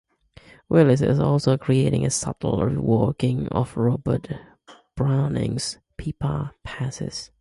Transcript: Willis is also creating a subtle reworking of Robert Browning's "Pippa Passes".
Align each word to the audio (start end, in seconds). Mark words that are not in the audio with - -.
Willis 0.67 1.01
is 1.01 1.19
also 1.19 1.57
creating 1.59 2.03
a 2.03 2.09
subtle 2.09 2.57
reworking 2.57 3.47
of 3.49 3.77
Robert 3.77 4.29
Browning's 4.95 5.77
"Pippa 5.99 6.53
Passes". 6.63 7.29